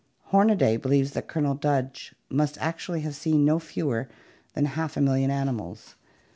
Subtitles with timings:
[0.33, 4.09] Hornaday believes that Colonel Dodge must actually have seen no fewer
[4.55, 5.95] than half a million animals.